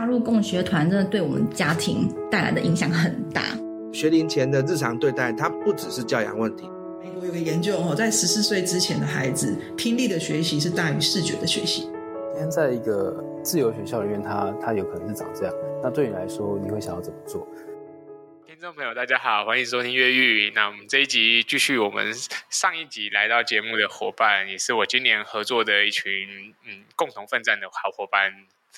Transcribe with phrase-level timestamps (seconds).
[0.00, 3.42] 加入共学团真的对我们家庭带来的影响很大。
[3.92, 6.66] 学龄前的日常对待，它不只是教养问题。
[7.02, 11.82] 美国有个研究哦，在十四岁之前的孩子，听力的学习是大于视觉的学习。
[12.32, 15.54] 今天在一个自由学校里面，它它有可能是长这样。
[15.82, 17.46] 那对你来说，你会想要怎么做？
[18.46, 20.48] 听众朋友，大家好，欢迎收听《越狱》。
[20.54, 22.10] 那我们这一集继续我们
[22.48, 26.10] 上一集来到节目的伙伴，也是我今年合作的一群
[26.66, 28.32] 嗯共同奋战的好伙伴，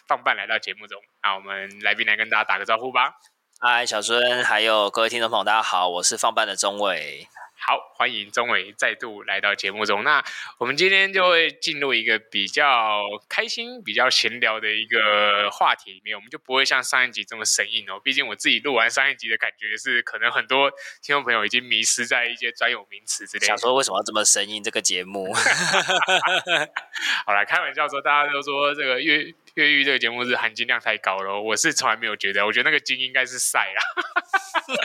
[0.07, 1.01] 放伴来到节目中。
[1.23, 3.15] 那我们来宾来跟大家打个招呼吧。
[3.61, 7.29] 嗨，小孙，还有各位听众朋友，大家好，我是放伴的钟伟。
[7.65, 10.03] 好，欢迎钟伟再度来到节目中。
[10.03, 10.25] 那
[10.59, 18.01] 我们今天就会进入一个比较开心、比较闲聊的一个话题里面，我们就不会像上一集这么生硬哦。
[18.03, 20.69] 毕竟我自己录完上一集的感觉是，可能很多
[21.01, 23.47] 听众朋友已经迷失在一些专有名词之类的。
[23.47, 24.61] 想说为什么要这么生硬？
[24.61, 25.33] 这个节目，
[27.25, 33.83] 好来开玩笑说，大家都说这个越越狱这个节目是含金量太高了，我是从来没有觉得，我觉得那个金应该是晒啦。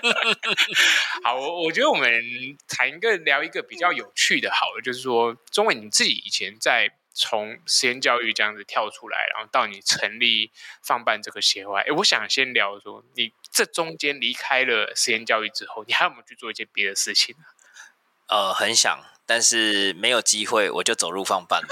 [1.23, 2.12] 好，我我觉得我们
[2.68, 10.52] 谈一个聊一个比较有趣的，好了，就是说，钟伟你自己以前在从实验教育这样子跳出来，然后到你成立
[10.84, 17.36] 放办这个协会，哎，我想先聊说，你这中间离开了实验教育之后，你还有没有去做一些别的事情？
[18.28, 21.68] 呃，很想，但是没有机会，我就走入放办了。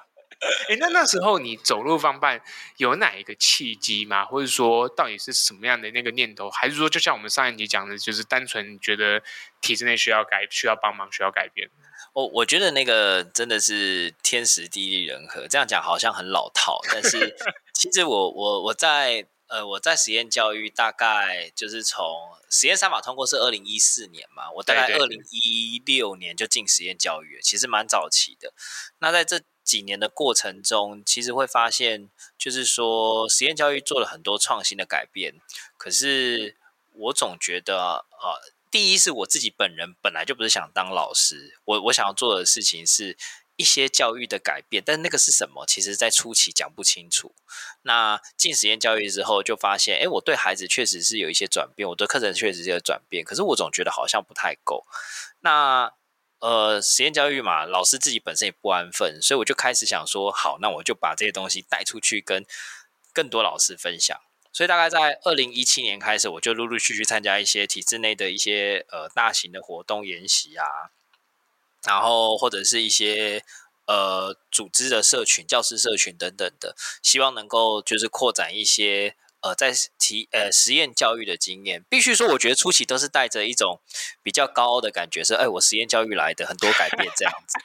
[0.68, 2.40] 哎，那那时候你走路放伴
[2.76, 4.24] 有哪一个契机吗？
[4.24, 6.50] 或者说，到底是什么样的那个念头？
[6.50, 9.22] 还是说，就像我们上一集讲的，就是单纯觉得
[9.60, 11.70] 体制内需要改、需要帮忙、需要改变？
[12.12, 15.46] 我我觉得那个真的是天时地利人和。
[15.48, 17.36] 这样讲好像很老套，但是
[17.74, 22.04] 其实我我我在呃我在实验教育大概就是从
[22.50, 28.52] 实验三法通过是二零一四年嘛，我大概二零一六年就进实验教育，其实蛮早期的。
[28.98, 35.34] 那在这几年的过程中，其实会发现，就是说实验教育做了很多创新的改变。
[35.76, 36.56] 可是
[36.92, 43.18] 我总觉得，呃，第一是我自己本人本来就不是想当老师，我我想要做的事情是
[43.56, 45.66] 一些教育的改变，但那个是什么？
[45.66, 47.34] 其实在初期讲不清楚。
[47.82, 54.86] 那进实验教育之后，就发现，哎，我对孩子确实是有一些转变，我对课程确实是有转变，可是我总觉得好像不太够。
[55.40, 55.92] 那
[56.38, 62.44] 呃，实验教育嘛，老师自己本身也不安分，所以我就开始想说，好，那我就把这些东西带出去，跟
[63.12, 64.20] 更多老师分享。
[64.52, 70.64] 所以大概在二零一七年开始，我就陆陆续续参加一些体制内的一些呃大型的活动研习啊，
[71.84, 73.42] 然后或者是一些
[73.86, 79.16] 呃组织的社群、教师社群等等的，希望能够就是扩展一些。
[79.46, 83.80] 呃，在体呃实验教育的经验，必须说，我觉得初期都是带着一种
[84.22, 87.58] 比较高傲的感觉，是哎，我实验教育来的，很多改变这样子。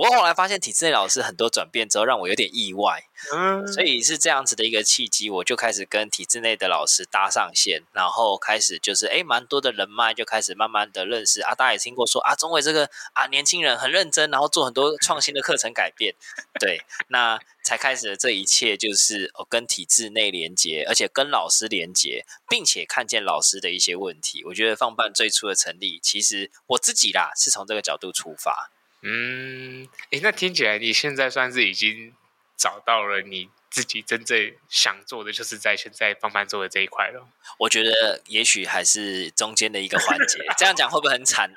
[0.00, 3.04] 不过后来发现体制内老师很多转变之后，让我有点意外。
[3.34, 11.54] 嗯，所以是这样子的一个契机，我就开始跟体制内的老师搭上线，然后开始就是哎，蛮多的人脉就开始慢慢的认识啊。
[11.54, 16.14] 大家也听过说啊，中伟这个啊年轻人很认真，然后做很多创新的课程改变。
[16.58, 24.42] 对，那才开始了这一切，就是哦跟体制内连接，而且跟老师连接，并且看见老师的一些问题。
[24.46, 28.70] 我觉得放办最初的成立，其实我自己啦是从这个角度出发。
[29.02, 32.14] 嗯，诶，那听起来你现在算是已经
[32.56, 37.26] 找到了你自己真正想做的，就是在现在放慢做的这一块了。
[37.58, 41.50] 我觉得也许还是中间的一个环节，这样讲会不会很惨？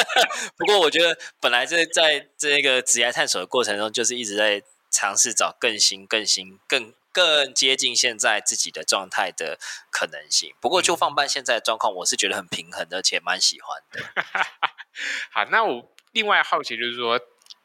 [0.56, 9.58] 不过我觉得本来在在这个职业探索的过程中，就是一直在尝试找更新、更新、更更接近现在自己的状态的
[9.90, 10.54] 可能性。
[10.60, 14.24] 不过就放伴现在的状况，我是觉得很平衡的，而且蛮喜欢的。
[15.30, 15.92] 好，那我。
[16.16, 17.20] 另外好奇就是说，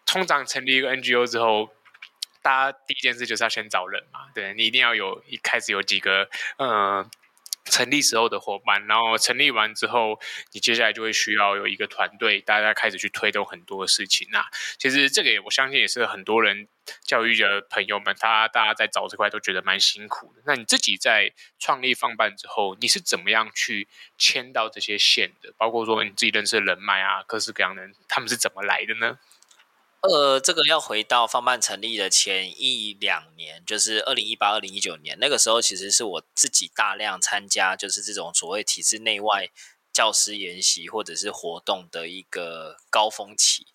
[0.06, 1.70] 通常成立一个 NGO 之后，
[2.42, 7.10] 大家第一件事就是要先找人嘛，对，你一定要有一开始有几个嗯
[7.66, 10.20] 成立时候的伙伴，然后成立完之后，
[10.52, 14.46] 你接下来就会需要有一个团队，大家开始去推动很多事情啊。
[14.78, 16.68] 其实这个也我相信也是很多人
[17.04, 20.42] 教育的朋友们，他大家在找这块都觉得蛮辛苦的。
[20.46, 23.88] 那你自己在创立放办之后，你是怎么样去
[24.18, 25.54] 牵到这些线的？
[25.58, 29.20] 包括说你自己认识的人脉啊，各式各样的人，他们是怎么来的呢？
[30.02, 39.50] 呃，这个要回到放慢成立的前一两年，就是二零一八、二零一九年，那个时候其实是我自己大量参加，就是这种所谓体制内外
[39.94, 43.68] 教师研习或者是活动的一个高峰期。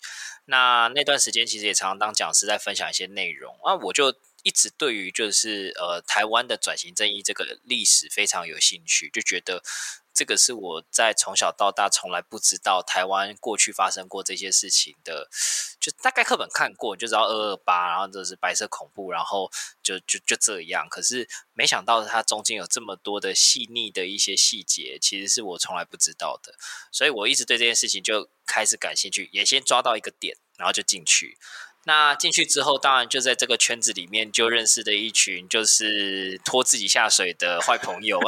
[0.45, 4.13] 那那段时间其实也常常当讲师在分享一些内容，那我就
[4.43, 9.63] 一直对于就是呃台湾的转型正义这个历史非常有兴趣，就觉得。
[10.17, 15.29] 这个是我在从小到大从来不知道台湾过去发生过这些事情的，
[15.79, 19.51] 就大概课本看过就知道二二八，然后就是白色恐怖，然后
[19.83, 20.87] 就就就这样。
[20.89, 26.55] 可是没想到它中间有这么多的细腻的一些细节，其实是我从来不知道的，
[26.91, 31.37] 所以我一直对这件事情就开始感兴趣，也先抓到一个点，然后就进去。
[31.87, 38.19] 那进去之后，当然就在这个圈子里面就认识的一群就是拖自己下水的坏朋友，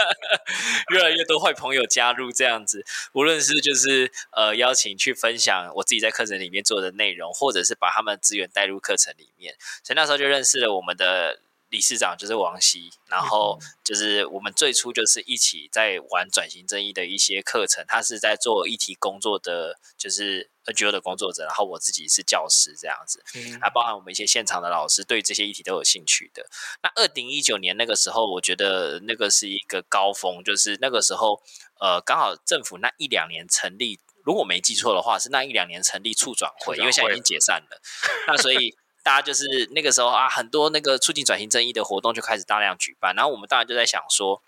[0.90, 2.82] 越来越多坏朋友加入这样子。
[3.12, 9.54] 无论是就是呃邀请去分享我自己在课程里面做的内容，或者是把他们资源带入课程里面，
[9.84, 11.40] 所以那时候就认识了我们的。
[11.70, 23.22] 理事长就是王希，然后就是我们最初就是一起在玩转型正义的一些课程，他是在做议题工作的，就是 NGO 的工作者，然后我自己是教师这样子，
[23.62, 26.44] 还包含我们一些现场的老师，对这些议题都有兴趣的。
[26.82, 31.40] 那二零一九年那个时候，我觉得那个是一个高峰，就是那个时候，
[31.80, 37.80] 呃，刚好政府那一两年成立，如果没记错的话，是那一两年成立促转会，因为现在已经解散了，
[38.26, 38.76] 那所以。
[39.10, 44.40] 大家就是那个时候啊，很多那个促进转型正义的活动就开始大量举办，然后我们当然就在想说。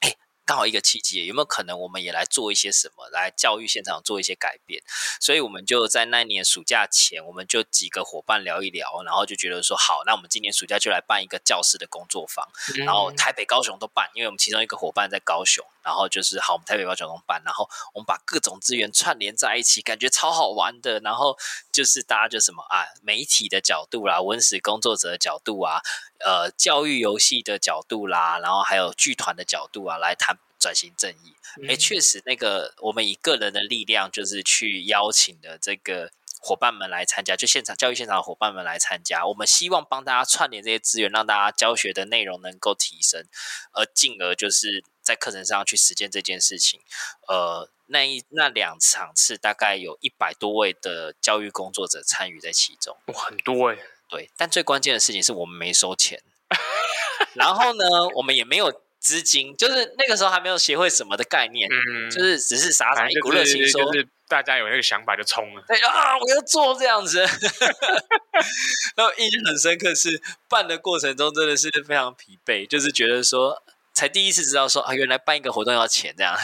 [0.00, 4.82] 哎刚好一个契机，有没有可能我们也来做一些什么，来教育现场做一些改变？
[5.18, 12.46] 所以我们就在那年暑假前，我们就几个伙伴聊一聊，然后就觉得说好，那我们今年暑假就来办一个教师的工作坊，
[12.84, 20.98] 然后台北、高雄都办，因为我们其中一个伙伴在高雄，然后就是好，我们台北、高雄都办，然后我们把各种资源串联在一起，感觉超好玩的。
[21.00, 21.36] 然后
[21.70, 25.80] 就是大家就什么啊，媒体的角度啦，文史工作者的角度啊。
[26.24, 31.36] 呃，教育游戏的角度啦，然后还有剧团的角度啊，来谈转型正义。
[31.68, 36.10] 哎、嗯，确实，那个我们以个人的力量，就是去邀请的这个
[36.40, 39.26] 伙伴们来参加，就现场教育现场的伙伴们来参加。
[39.26, 43.26] 我们希望帮大家串联这些资源，让大家教学的内容能够提升，
[43.72, 46.80] 而进而就是在课程上去实践这件事情。
[47.28, 53.78] 呃，那一那两场次，大概有一百多位的教育工作者参与在其中，哇，很多哎。
[54.06, 56.22] 对，但最关键的事情是我们没收钱，
[57.34, 57.84] 然后呢，
[58.14, 67.18] 我们也没有资金，就是那个时候还没有协会什么的概念，嗯，就是只是傻傻一股热情说，就是大家有那个想法就冲了，对啊，我要做这样子，
[68.94, 73.62] 然后印象很深刻是办的过程中真的是非常疲惫，就是觉得说
[73.94, 76.36] 才第一次知道说啊，原来办一个活动要钱这样，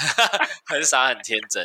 [0.64, 1.64] 很傻很天真，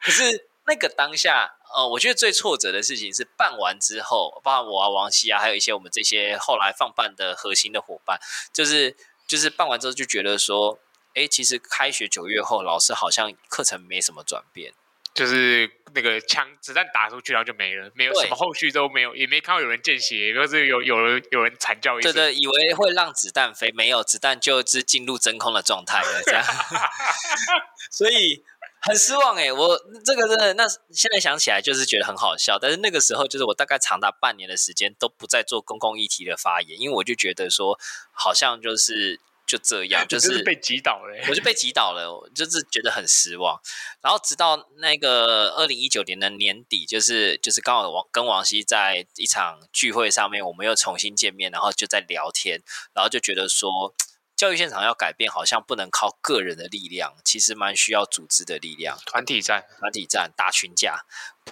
[0.00, 1.56] 可是那个当下。
[1.76, 8.20] 呃，我觉得最挫折的事情是办完之后，包括我啊、王希啊，还有一些我们这些后来放办的核心的伙伴，
[8.52, 10.78] 就是就是办完之后就觉得说，
[11.14, 14.72] 哎，其实开学九月后，老师好像课程没什么转变，
[15.12, 26.44] 就是那个枪子弹打出去然后就没了，没有什么后续都没有，也没看到有人见血，或是有有人有人惨叫一声，对对，以为会让子弹飞，没有，子弹就是进入真空的状态了，这样，
[27.90, 28.44] 所以。
[28.86, 32.58] 很失望哎，我这个真的，那现在想起来就是觉得很好笑。
[32.58, 37.80] 但是那个时候，就是我大概长达半年的时间都不再做公共议题的发言，因为我就觉得说，
[38.12, 41.26] 好像就是就这样， 就是，被挤倒了。
[41.28, 43.60] 我就被挤倒了，我就是觉得很失望。
[44.02, 52.62] 然后直到那个二零一九年的年底，就是就是刚好王跟王希在一场聚会上面，我们又重新见面，然后就在聊天，
[52.94, 53.94] 然后就觉得说。
[54.36, 58.98] 教育现场要改变，好像不能靠个人的力量，其实蛮需要组织的力量。
[59.06, 61.04] 团体战，团体战，打群架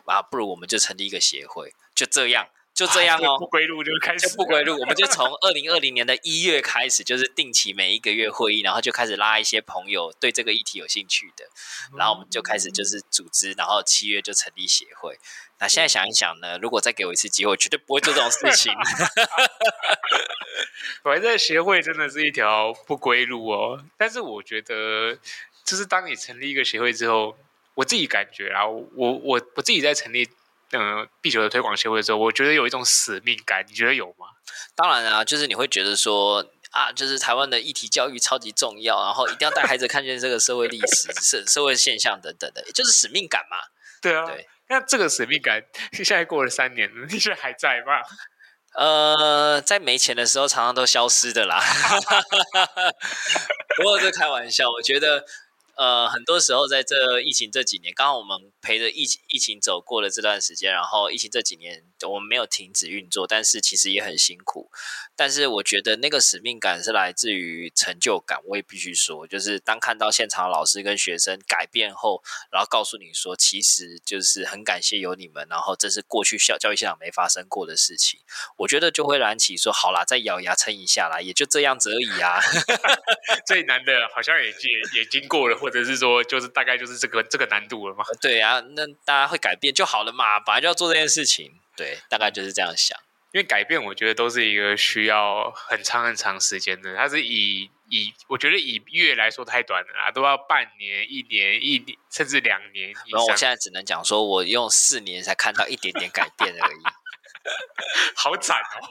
[0.04, 0.20] 啊！
[0.20, 3.38] 不如我们就成立一个协会，就这样，就这样 哦。
[3.38, 11.44] 不归路就开始，就不归路，我们就从二零二零年的一月开始，就是定期每一个月会议，然后就开始拉一些朋友对这个议题有兴趣的，
[11.96, 15.18] 然后我们就开始就是组织，然后七月就成立协会。
[15.58, 18.72] 那现在想一想呢，如果再给我一次机会，我绝对不会做这种事情。
[21.04, 23.84] 反正协会真的是一条不归路哦。
[23.96, 25.16] 但是我觉得，
[25.64, 27.36] 就是当你成立一个协会之后，
[27.74, 30.28] 我自己感觉啊，我我我自己在成立
[30.72, 33.64] 嗯壁球的推广协会的时候，我觉得有一种使命感。
[33.68, 34.26] 你觉得有吗？
[34.74, 43.56] 当然啊，就是你会觉得说啊，就是台湾的议题教育超级重要，然后一定要带孩子看见这个社会历史、社社会现象等等的，就是使命感嘛。
[44.00, 44.46] 对啊，对。
[44.68, 45.62] 那这个使命感
[45.92, 48.00] 现在过了三年了，你现在还在吗？
[48.74, 51.62] 呃，在没钱的时候，常常都消失的啦。
[53.76, 55.26] 不过这开玩笑，我觉得，
[55.76, 64.70] 呃，很多时候在这疫情这几年，刚好我们陪着疫疫情走过了这段时间，然后疫情这几年我们没有停止运作，但是其实也很辛苦。
[65.16, 78.20] 但是我觉得那个使命感是来自于成就感，我也必须说，就是当看到现场老师跟学生改变后，然后告诉你说，其实就是很感谢有你们，然后这是过去校教育现场没发生过的事情，
[78.58, 82.40] 我觉得就会燃起说，好啦，再咬牙撑一下啦，也就这样子而已啊。
[83.46, 88.04] 最难的好像也也也经过了，或者是说，就是大概就是这个这个难度了嘛。
[88.20, 91.52] 对啊，那大家会改变就好了嘛，本来就要做这件事情。
[91.76, 92.98] 对，大概就是这样想。
[93.32, 96.94] 因为改变，我觉得都是一个需要很长很长时间的。
[96.94, 102.92] 它是以以，我觉得以月来说太短了啦，都要半年、一年、一年，甚至两年。
[103.10, 106.82] 然后我现在只能讲说，我用四年才看到一点点改变而已。
[108.14, 108.86] 好惨哦，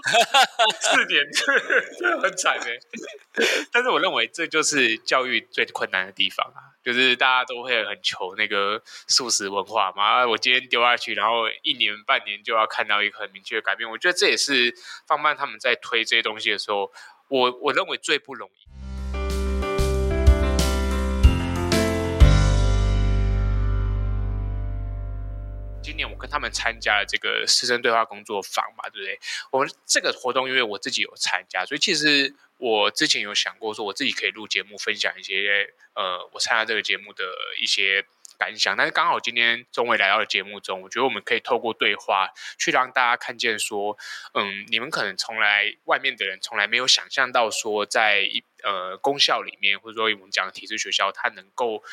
[0.79, 1.23] 四点
[1.99, 2.79] 真的很惨哎。
[3.71, 10.27] 但是我认为这就是教育最困难的地方啊，就是大家都会很求那个素食文化嘛。
[10.27, 13.89] 我今天丢下去，然后一年半年就要看到一个很明确的改变。
[13.89, 14.75] 我觉得这也是
[15.07, 16.91] 放慢他们在推这些东西的时候，
[17.29, 18.80] 我我认为最不容易。
[25.91, 29.19] 今年我跟他们参加了这个师生对话工作坊嘛，对不对？
[29.51, 37.25] 我们这个活动，因为我自己有参加，所以其实我之前有想过，说我自己可以录节目，分享一些呃，我参加这个节目的
[37.61, 38.05] 一些
[38.39, 38.77] 感想。
[38.77, 43.97] 但是刚好今天中伟来到了节目中，我觉得我们可以透过对话，去让大家看见说，
[44.33, 51.83] 嗯，你们可能从来外面的人从来没有想象到说在，一呃公校里面，或者说我们讲的体制学校，它能够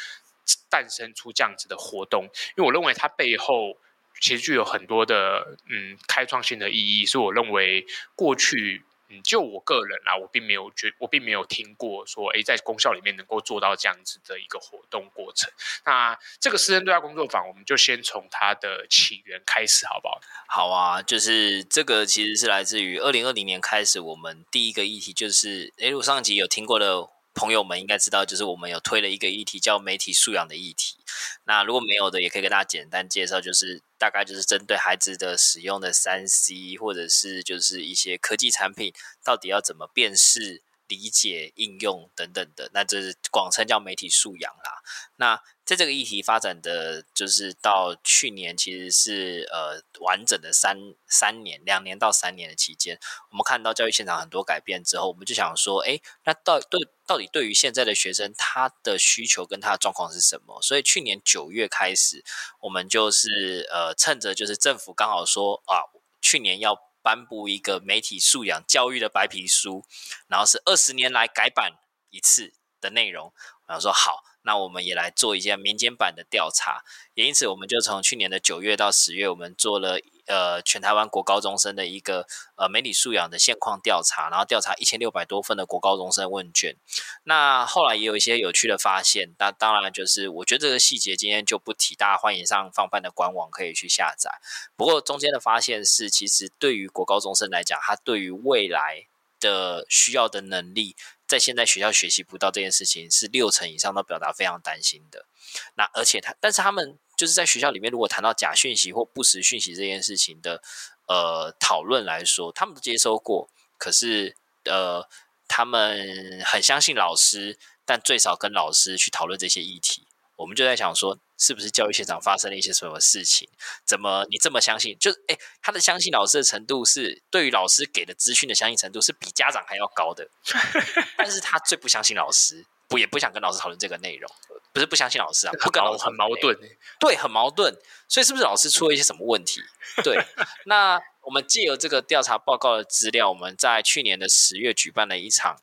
[0.71, 3.76] 诞生出这样子的活动，因为我认为它背后。
[4.20, 15.50] 其实具有很多的嗯开创性的意义，所以我认为过去嗯就我个人啊，我并没有觉我并没有听过说诶在公校里面能够做到这样子的一个活动过程。
[15.87, 20.20] 那这个师生对话工作坊，我们就先从它的起源开始，好不好？
[20.48, 27.08] 好啊，就是这个其实是来自于二零二零年开始，我们第一个议题就是诶我上集有听过的。
[27.38, 30.97] 朋友们应该知道，就是我们有推了一个议题，叫媒体素养的议题。
[31.45, 38.92] 那如果没有的，也可以跟大家简单介绍，就是大概就是针对孩子的使用的三 C，或者是就是一些科技产品，
[39.25, 42.71] 到底要怎么辨识、理解、应用等等的。
[42.75, 44.83] 那这是广称叫媒体素养啦。
[45.16, 52.98] 那在这个议题发展的就是到去年，其实是呃完整的三三年，两年到三年的期间，
[53.30, 60.58] 我们看到教育现场很多改变之后，我们就想说，哎，那到对到底对于现在的学生，他的需求跟他的状况是什么？
[60.62, 62.25] 所以去年九月开始，
[62.60, 65.84] 我们就是呃趁着就是政府刚好说啊，
[66.22, 69.84] 去年要颁布一个媒体素养教育的白皮书，
[70.28, 71.72] 然后是二十年来改版
[72.08, 73.34] 一次的内容，
[73.66, 74.25] 然后说好。
[74.49, 82.26] 那我们也来做一下民间版的调查，也因此我们就从去年的九月到十月，我们做了呃全台湾国高中生的一个
[82.57, 86.76] 呃媒体素养的现况调查，然后调查一千六百多份的国高中生问卷。
[87.25, 94.31] 那后来也有一些有趣的发现，那当然就是我觉得这个细节今天就不提，大家欢迎上放办的官网可以去下载。
[94.76, 99.05] 不过中间的发现是，其实对于国高中生来讲，他对于未来
[99.40, 100.97] 的需要的能力。
[101.26, 105.26] 在现在学校学习不到这件事情，是六成以上都表达非常担心的。
[105.75, 110.62] 那而且他，但是他们就是在学校里面，如果谈到假讯息或不实讯息这件事情的
[111.07, 113.50] 呃讨论来说，他们都接收过。
[113.76, 115.07] 可是呃，
[115.47, 120.07] 他们很相信老师，但最少跟老师去讨论这些议题。
[120.37, 123.49] 我们就在想说，是不是教育现场发生了一些什么事情？
[123.87, 124.99] 怎么你这么相信？
[124.99, 130.28] 就是哎，他的相信老师的程度是对于老师给的资讯的相信程度是比家长还要高的。
[131.16, 134.28] 但是他最不相信老师，不也不想跟老师讨论这个内容，
[134.73, 136.59] 不是不相信老师啊，不跟老师很矛盾。
[136.99, 137.73] 对，很矛盾。
[138.09, 139.62] 所以是不是老师出了一些什么问题？
[140.02, 140.18] 对。
[140.66, 145.62] 那我们借由这个调查报告的资料，我们在去年的十月举办了一场，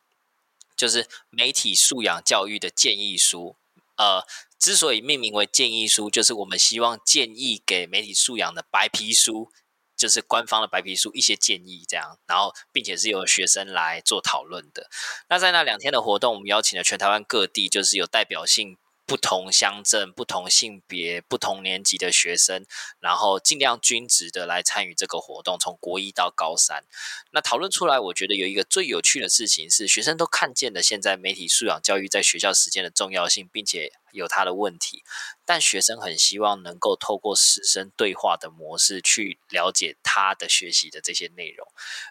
[0.77, 3.57] 就是媒体素养教育的建议书，
[3.97, 4.25] 呃。
[4.65, 9.51] 之所以命名为建议书，就是我们希望建议给媒体素养的白皮书，
[9.95, 14.89] 就是官方的白皮书一些建议，这样，然后并且是由学生来做讨论的。
[15.29, 18.79] 那在那两天的活动，我们邀请了全台湾各地，就是有代表性。
[19.05, 22.65] 不同乡镇、不同性别、不同年级的学生，
[22.99, 26.83] 然后尽量均值的来参与这个活动，从国一到高三。
[27.31, 35.03] 那讨论出来，我觉得有一个最有趣的事情是，学生都看见了现在媒体素养教育在学校实践的重要性，并且有它的问题。
[35.45, 41.67] 但学生很希望能够透过师生对话的模式去了解他的学习的这些内容。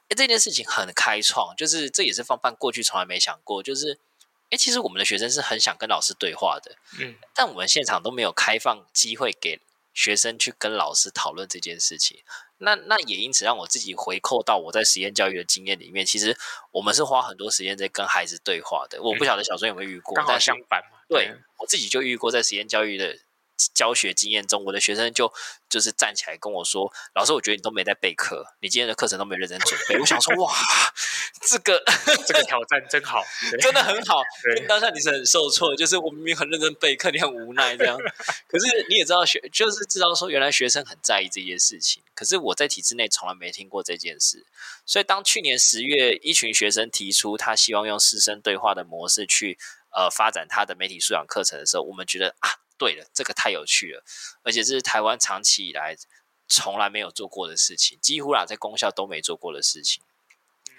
[0.08, 3.98] 诶，这件事情很开创，就是这也是放办过去从来没想过，就是。
[4.50, 9.60] 诶，其实我们的学生是很想跟老师对话的，嗯，但我们现场都没有开放机会给
[9.92, 12.22] 学生去跟老师讨论这件事情。
[12.58, 16.38] 那那也因此让我自己回扣到我在实验教育的经验里面，其实
[16.70, 19.02] 我们是花很多时间在跟孩子对话的。
[19.02, 20.98] 我不晓得小孙有没有遇过，刚好相反嘛。
[21.08, 23.18] 对，我自己就遇过在实验教育的。
[23.72, 25.32] 教学经验中，我的学生就
[25.68, 30.52] 就是站起来跟我说：“老师，我觉得你都没在备课，你今天的课程都没认真准备。”我想说：“哇，
[31.48, 31.82] 这个
[32.26, 33.22] 这个挑战真好，
[33.60, 34.22] 真的很好。”
[34.68, 37.96] 当下你是很受挫，就是我明明很认真备课，你很无奈这样。
[38.48, 42.02] 可是你也知道学，就是知道说原来学生很在意这件事情。
[42.14, 44.46] 可是我在体制内从来没听过这件事，
[44.86, 49.58] 所以当去年十月一群学生提出他希望用师生对话的模式去
[49.90, 52.63] 呃发展他的媒体素养课程的时候，我们觉得啊。
[52.78, 54.04] 对了，这个太有趣了，
[54.42, 55.96] 而且这是台湾长期以来
[56.48, 60.02] 从来没有做过的事情，几乎啦在公校都没做过的事情，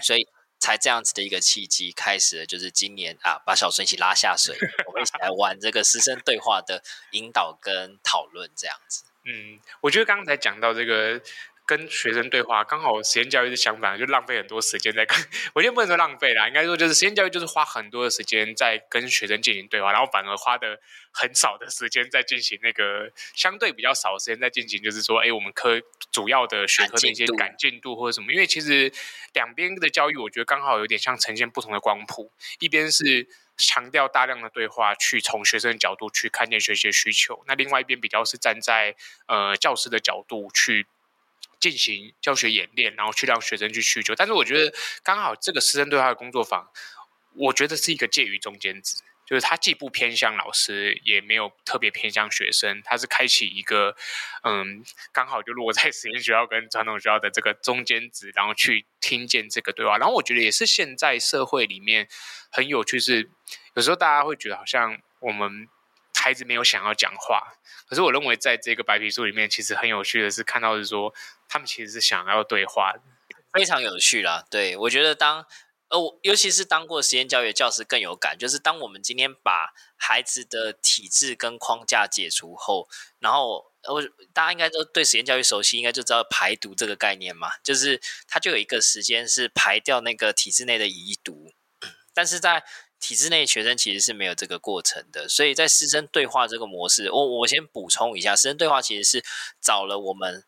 [0.02, 0.28] 所以
[0.60, 9.04] 才这样子的一个契机开始了，就是今年啊，把小孙一起拉下水，我们一起来玩这个师生对话的引导跟讨论，这样子。
[9.26, 11.22] 嗯，我觉得刚才讲到这个。
[11.66, 15.18] 跟学生对话，刚好实验教育是相反，就浪费很多时间在跟。
[15.54, 20.80] 我觉得不能说浪费啦，应该说就是实验教育就是花很多的时间在跟学生进行对话，然后反而花的
[21.12, 25.82] 很少的时间在进行那个相对比较少的时间在进行，就是说，哎，我们科
[26.12, 28.32] 主要的学科的一些赶进度或者什么。
[28.32, 28.92] 因为其实
[29.34, 38.96] 两边的教育，我觉得刚好有点像呈现不同的光谱，一边是强调大量的对话，去从学生的角度去看见学习的需求，那另外一边比较是站在
[39.28, 40.86] 呃教师的角度去。
[41.60, 44.14] 进行教学演练，然后去让学生去需求。
[44.16, 44.74] 但是我觉得
[45.04, 46.70] 刚好这个师生对话的工作坊，
[47.34, 53.96] 我觉得是一个介于中间值，就是它既不偏向老师，也没有特别偏向学生，它是开启一个
[54.44, 59.98] 嗯，刚好就落在实验学校跟传统学校的这个中间值，然后去听见这个对话。
[59.98, 62.08] 然后我觉得也是现在社会里面
[62.52, 63.30] 很有趣，是
[63.74, 65.68] 有时候大家会觉得好像我们。
[66.18, 67.54] 孩子没有想要讲话，
[67.88, 71.14] 可是我认为在这个白皮书里面，其实很有趣的是看到是说，
[71.48, 72.94] 他们其实是想要对话，
[73.54, 74.46] 非常有趣啦。
[74.50, 75.46] 对，我觉得当
[75.90, 82.90] 呃，尤其是当过实验教育教师更有感，就是当我们今天把孩子的体制跟框架解除后，
[83.20, 84.02] 然后呃，
[84.34, 91.54] 大家应该都对实验教育熟悉，应该就知道排毒这个概念嘛，就是它就有一个时间是排掉那个体制内的遗毒，
[92.16, 92.64] 但是在
[93.06, 99.24] 体制内学生其实是没有这个过程的，所以在师生对话这个模式，我我先补充一下，师生对话其实是
[99.62, 100.44] 找了我们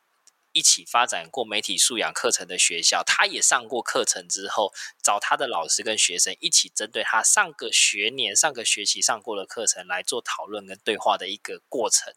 [0.53, 4.73] 一起发展过媒体素养课程的学校，他也上过课程之后，
[5.03, 12.11] 找他的老师跟学生一起针对他上个学年、上个学期上过的课程来做讨论跟对话的一个过程。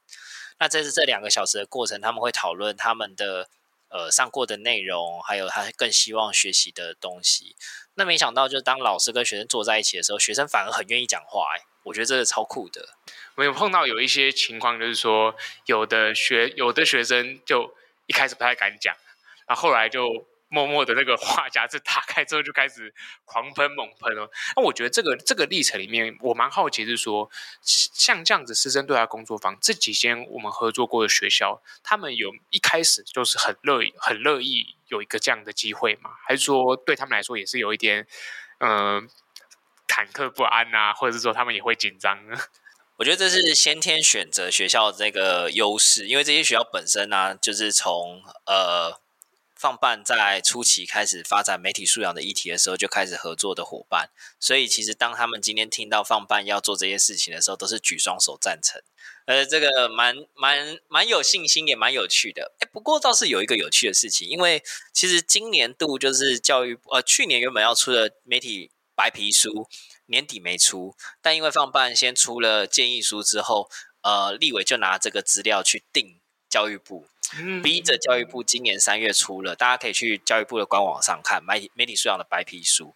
[0.59, 3.51] 那这是这两个小时的过程，他们会讨论他们的。
[3.91, 7.55] 呃，上过的内容，还有他更希望学习的东西。
[7.95, 11.45] 那没想到，就是当老师跟学生坐在一起的时候，学生反而很愿意讲话。
[11.55, 12.97] 哎，我觉得这个超酷的。
[13.35, 15.35] 我有碰到有一些情况，就是说，
[15.67, 17.77] 有的学有的学生就
[18.07, 18.97] 一开始不太敢讲，
[19.47, 20.27] 那后来就。
[20.51, 22.93] 默默的那个话匣子打开之后就开始
[23.25, 24.29] 狂喷猛喷哦。
[24.57, 27.31] 那我觉得这个这个历程里面，我蛮好奇是说，
[27.63, 36.11] 像这样子师生对话工作坊这几间我们合作过的学校，他们有一开始就是很乐意很乐意有一个这样的机会吗？
[36.27, 38.09] 还是说对他们来说也是有一点
[38.59, 39.03] 嗯、呃、
[39.87, 42.37] 忐忑不安啊，或者是说他们也会紧张呢？
[42.99, 49.01] 我觉得这是先天选择学校的这个优势，因为这些学校本身呢、就是从呃。
[49.61, 54.09] 放办在初期开始发展媒体素养的议题的时候，就开始合作的伙伴。
[54.39, 58.81] 所以其实当他们今天听到放办要做这些事情的时候，都是举双手赞成。
[59.27, 62.55] 呃，这个蛮蛮蛮有信心，也蛮有趣的。
[62.61, 64.63] 诶，不过倒是有一个有趣的事情，因为
[64.95, 69.69] 其实今年度就是教育部呃去年原本要出的媒体白皮书，
[70.07, 73.71] 年底没出，但因为放办先出了建议书之后，
[74.01, 76.19] 呃，立委就拿这个资料去定
[76.49, 77.07] 教育部。
[77.63, 82.95] 逼着教育部今年三月出了，大家可以去教育部的官网上看媒体媒体素养的白皮书。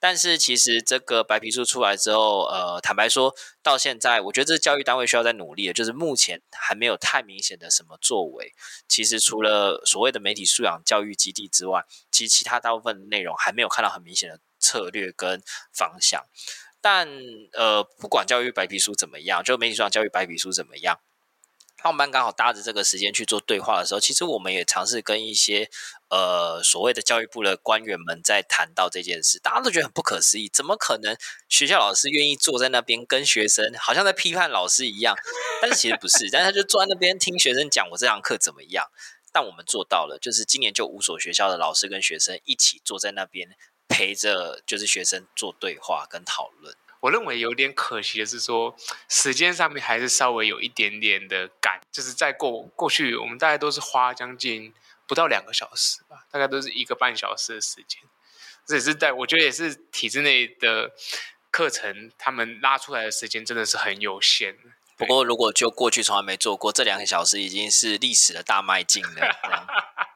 [0.00, 8.52] 但是其实这个白皮书出来之后，呃，坦白说到现在，我觉得这教育单位需要在努力的，就是目前还没有太明显的什么作为。
[8.86, 16.24] 其实除了所谓的媒体素养教育基地之外，其实其他大部分内容还没有看到很明显的策略跟方向。
[16.80, 17.08] 但
[17.54, 21.00] 呃，不管教育白皮书怎么样，就媒体素养教育白皮书怎么样。
[21.82, 25.70] 放班刚好搭着这个时间去做对话的时候，其实我们也尝试跟一些
[26.08, 31.16] 呃所谓的教育部的官员们在谈到这件事，大家都觉得很不可思议，怎么可能
[31.48, 35.16] 学校老师愿意坐在那边跟学生好像在批判老师一样？
[35.62, 38.86] 但是其实不是，但他就坐在那边听学生讲我这堂课怎么样。
[39.30, 43.50] 但我们做到了，就是今年就五所学校的老师跟学生一起坐在那边
[43.86, 46.74] 陪着，就是学生做对话跟讨论。
[47.00, 48.76] 我认为有点可惜的是说，
[49.08, 54.74] 时间上面还是稍微有一点点的赶，就是在过过去，我们大概都是花将近
[55.06, 58.02] 不到两个小时吧，大概都是一个半小时的时间。
[58.66, 60.90] 这也是在我觉得也是体制内的
[61.50, 64.56] 课程，他们拉出来的时间真的是很有限。
[64.96, 69.68] 不过，如果就过去从来没做过，这两个小时已经是历史的大迈进了。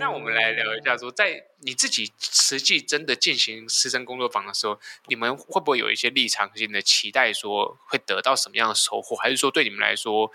[0.00, 10.32] 那我们来聊一下说，说在你自己实际真的进行师生工作坊的时候，你们会不会有一些立场性的期待，说会得到什么样的收获，还是说对你们来说，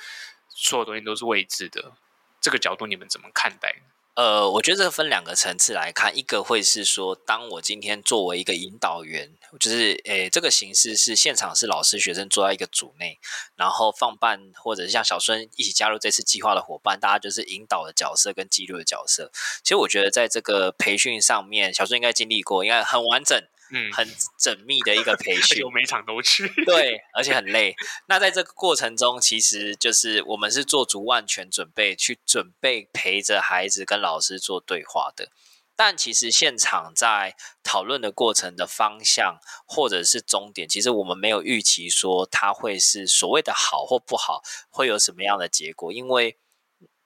[0.49, 1.93] 所有东西都是未知的？
[2.39, 3.75] 这个角度你们怎么看待？
[4.15, 13.19] 呃，我觉得这个分两个层次来看，一个会是说，当我今天作为一个引导员，就是诶，这个形式是现场是老师学生坐在一个组内，
[13.58, 19.30] 然后放办或者是像小孙一起加入这次计划的伙伴，大家就是引导的角色跟记录的角色。
[19.62, 23.43] 其实我觉得在这个培训上面，小孙应该经历过，应该很完整。
[23.71, 24.08] 嗯，很
[24.39, 26.47] 缜密的一个培训， 我每场都去。
[26.65, 27.75] 对，而且很累。
[28.08, 35.30] 那在这个过程中，其实就是我们是做足万全准备，去准备陪着孩子跟老师做对话的。
[35.75, 46.38] 但其实现场在讨论的过程的方向或者是终点，其实我们没有预期说它会是所谓的好或不好，会有什么样的结果，因为。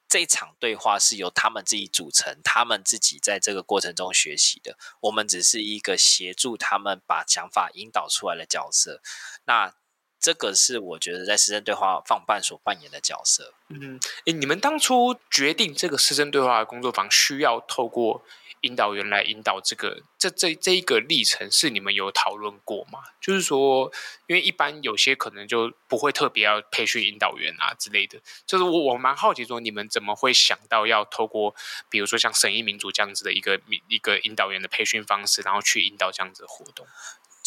[0.10, 4.76] 这场对话是由他们自己组成，他们自己在这个过程中学习的。
[5.02, 9.02] 我们只是一个协助他们把想法引导出来的角色。
[9.46, 9.76] 那
[10.20, 13.54] 这个是我觉得在师生对话放伴所扮演的角色。
[13.68, 18.26] 嗯，诶，你们当初决定这个师生对话的工作坊需要透过。
[18.62, 23.00] 引导员来引导这个，这这这一个历程是你们有讨论过吗？
[23.22, 23.92] 就是说，
[24.28, 28.20] 因为一般有些可能就不会特别要培训引导员啊之类的。
[28.46, 31.56] 就是我我蛮好奇说，你们怎么会想到要透过，
[31.90, 36.86] 比如说像审议民主这样子的一个一个引导员的培训方式，然后去引导这样子的活动？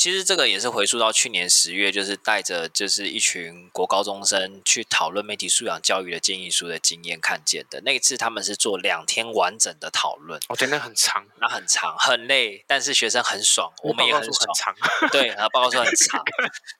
[0.02, 7.80] 其实这个也是回溯到去年十月，就是带着就是一群国高中生去讨论媒体素养教育的建议书的经验看见的。
[7.84, 14.74] 那一次他们是做两天完整的讨论，我觉得很长，那很长很累，但是学生很爽，我们也很爽。
[14.98, 16.20] 很对，然后报告书很长，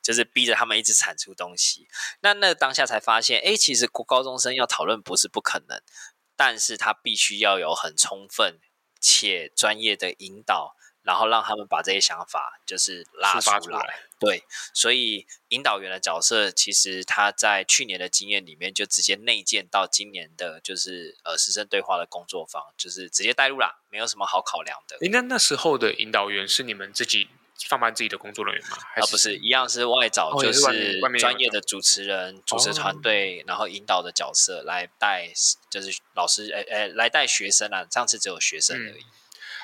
[0.03, 1.87] 就是逼着他们一直产出东西。
[2.23, 5.81] 那那当下才发现，哎，其实国高中生要讨论不是不可能，
[6.35, 8.59] 但是他必须要有很充分
[9.01, 10.75] 且专业的引导。
[11.03, 24.97] 然后让他们把这些想法就是拉出来，出来，对，所以引导员的角色其实他在去年的经验里面就直接内建到今年的，就是呃师生对话的工作坊，就是直接带入啦，没有什么好考量的。
[25.11, 27.29] 那那时候的引导员是你们自己
[27.69, 28.77] 放办自己的工作人员吗？
[28.95, 35.33] 啊、不是，一样是外找，就是专业的主持人、主持团队，哦、然后引导的角色来带，
[35.69, 37.85] 就是老师诶诶来带学生啊。
[37.91, 39.03] 上次只有学生而已。
[39.03, 39.07] 嗯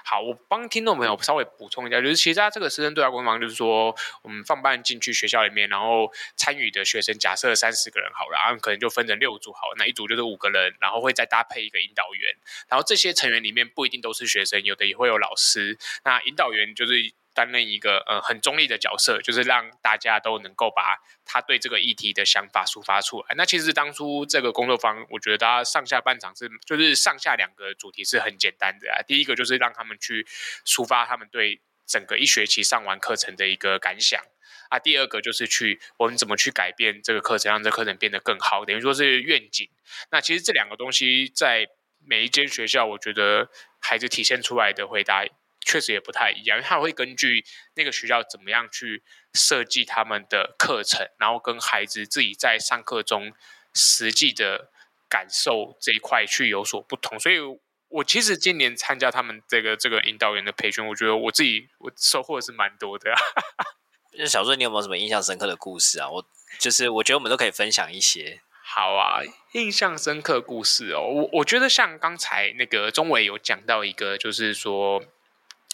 [0.05, 12.35] 好，我帮听众朋友稍微补充一下，就是其实他这个师生对话工坊，就是说我们放办进去学校里面，然后参与的学生假设三十个人好了，然后可能就分成六组好，那一组就是五个人，然后会再搭配一个引导员，
[12.69, 17.13] 然后这些成员里面不一定都是学生，有的也会有老师，那引导员就是。
[17.39, 23.37] 担任一个呃很中立的角色，就是让大家都能够把他对这个议题的想法抒发出来。
[23.37, 28.99] 那其实当初这个工作方，我觉得大家上下半场是就是上下两个主题是很简单的啊。
[29.07, 30.27] 第一个就是让他们去
[30.67, 34.21] 抒发他们对整个一学期上完课程的一个感想
[34.69, 34.81] 啊。
[34.81, 39.71] 第二个就是去我们怎么去改变这个课程，让这课程变得更好，等于说是愿景。
[40.11, 41.69] 那其实这两个东西在
[42.05, 43.49] 每一间学校，我觉得
[43.79, 45.25] 孩子体现出来的回答。
[45.67, 47.45] 确实也不太一样，因为他会根据
[47.75, 49.03] 那个学校怎么样去
[49.35, 53.33] 设计他们的课程，然后跟孩子自己在上课中
[53.75, 54.71] 实际的
[55.11, 57.21] 感受这一块去有所不同。
[57.21, 57.39] 所以，
[57.89, 63.13] 我其实今年参加他们这个这个引导员的培训，我觉得我自己我收获是蛮多的。
[64.19, 66.09] 那小顺，你有没有什么印象深刻的故事啊？
[66.09, 66.25] 我
[66.59, 68.41] 就是我觉得我们都可以分享一些。
[68.65, 69.21] 好啊，
[69.53, 75.05] 印象深刻故事哦，我我觉得像刚才那个钟伟有讲到一个，就是说。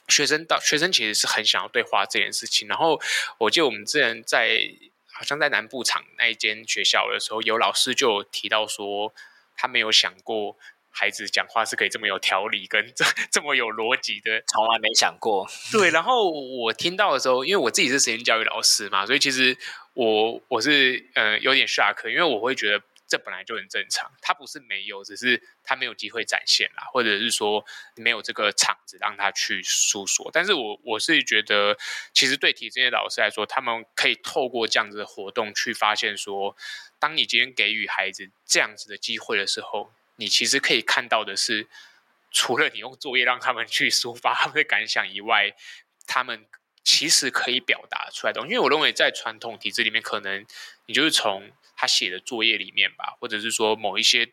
[0.09, 3.01] 学生到学生其实是很想要对话这件事情，然后
[3.38, 4.61] 我记得我们之前在
[5.12, 9.14] 好像在南部场那一间学校的时候，有老师就提到说，
[9.57, 10.57] 他没有想过
[10.90, 15.49] 孩子讲话是可以这么有条理跟 这这么有逻辑的，从来没想过。
[15.73, 19.57] 对，然后我听到的时候，因为我自己是实验教育老师嘛，所以其实
[19.95, 22.83] 我我是呃有点 shock，因为我会觉得。
[23.14, 30.29] 这本来就很正常，他不是没有，只是他没有机会展现啦，或者是说没有这个场子让他去诉说。
[30.33, 31.79] 但是我我是觉得，
[32.12, 36.57] 其实对体制内老师来说，他们可以透过这样子的活动去发现说，
[36.98, 41.68] 当你今天给予孩子这样子的机会的时候，你其实可以看到的是，
[42.33, 45.55] 除了你用作业让他们去抒发他们的感想以外，
[46.05, 46.46] 他们
[46.83, 48.55] 其实可以表达出来的东西。
[48.55, 50.44] 因为我认为在传统体制里面，可能
[50.87, 54.28] 你就是从他写的作业里面吧，或者是说某一些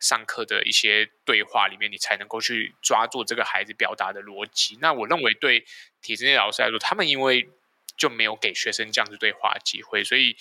[0.00, 4.78] 上课的一些对话里面，你才能够去抓住这个孩子表达的逻辑。
[4.80, 5.64] 那我认为对
[6.00, 7.48] 体制内老师来说，他们因为
[7.96, 10.36] 就没有给学生这样子对话机会，所以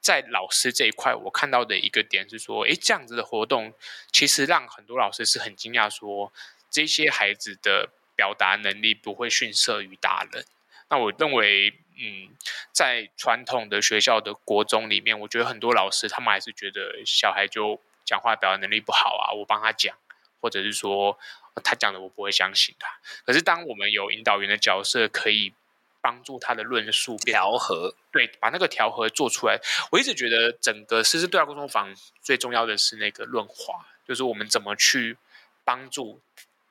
[0.00, 3.74] 在老师这一块，我看到的一个点是说，诶，这样子的活动
[4.12, 6.32] 其实让很多老师是很惊讶，说
[6.70, 10.44] 这些孩子的表达能力不会逊色于大人。
[10.88, 12.36] 那我认为，嗯，
[12.72, 19.96] 在传统的学校的国中里面，我觉得很多老师他们还是觉得小孩就讲话表达能力不好啊，我帮他讲，
[20.40, 21.18] 或者是说
[21.64, 22.88] 他讲的我不会相信他。
[23.24, 25.54] 可是当我们有引导员的角色，可以。
[25.98, 29.58] 帮助他的论述调和，对，把那个调和做出来。
[29.90, 35.18] 我一直觉得整个师资对话沟通坊最重要的是那个润滑，就是我们怎么去
[35.64, 36.20] 帮助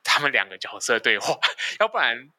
[0.02, 1.38] 他们两个角色对话。
[1.80, 2.30] 要不然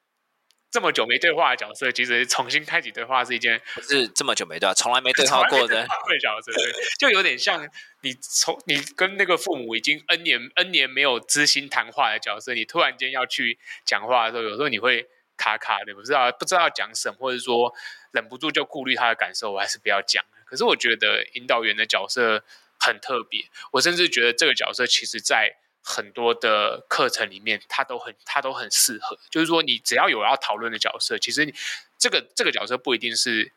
[0.70, 5.88] 这么久没对话的角色，其实重新开启对话是一件不是这么久没对话，从来没对话 过的
[6.20, 7.68] 角色，对，就有点像
[8.02, 15.08] 你从你跟那个父母已经 N 年 N 年没有知心谈话的角色，你突然间要去讲话的时候，有时候你会。
[15.40, 17.72] 卡卡的，不知道不知道要讲什么，或者说
[18.12, 20.26] 忍不住就顾虑他的感受，我还是不要讲。
[20.48, 22.44] 可是我觉得引导员的角色
[22.80, 25.54] 很特别，我甚至觉得这个角色其实在
[25.88, 29.18] 很多的课程里面，他都很他都很适合。
[29.32, 31.54] 就是说，你只要有要讨论的角色，其实你
[31.98, 33.54] 这个这个角色不一定是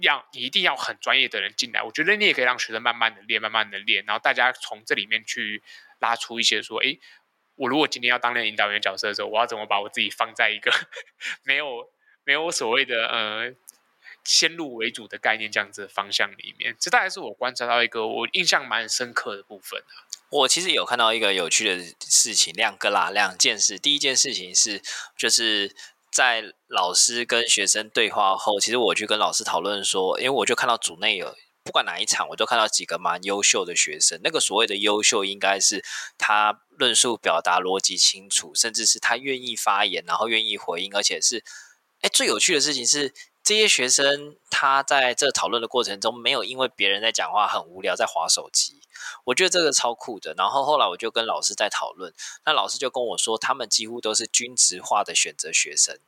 [0.00, 1.82] 要你一定要很专业的人进来。
[1.82, 5.62] 我觉得你也可以让学生慢慢的练，慢慢的练，然后大家从这里面去
[6.00, 6.98] 拉出一些说，哎。
[7.56, 10.72] 我如果今天要当那个引导员角色的时候，我要怎么把我自己放在一个
[11.44, 11.86] 没有
[12.24, 13.52] 没有所谓的呃
[14.24, 16.74] 先入为主的概念这样子的方向里面？
[16.80, 20.08] 这大概是我观察到一个我印象蛮深刻的部分啊。
[20.32, 23.78] 我其实有看到一个有趣的事情，两个啦，两件事。
[23.78, 24.82] 第一件事情是，
[25.16, 25.76] 就是
[26.10, 31.36] 在老师跟学生对话后，其实我去跟老师讨论说，因为我就看到组内有。
[31.64, 34.20] 不管哪一场，我都看到几个蛮优秀的学生。
[34.24, 35.84] 那个所谓的优秀，应该是
[36.18, 41.44] 他论述表达逻辑清楚，甚至是他愿意发言，然后愿意回应，而且是，
[42.00, 48.80] 哎，最有趣的事情是，这些学生他在这讨论的过程中，没有因为别人在讲话很无聊在划手机。
[49.24, 50.32] 我觉得这个超酷的。
[50.36, 55.98] 然后后来我就跟老师在讨论，那老师就跟我说，他们几乎都是均值化的选择学生。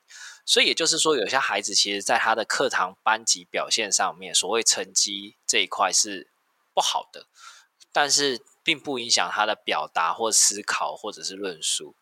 [0.47, 6.31] 所以也就是说，有些孩子其实，在他的课堂班级表现上面，所谓成绩这一块是
[6.73, 7.27] 不好的，
[7.92, 11.97] 但是并不影响他的表达或思考或者是论述。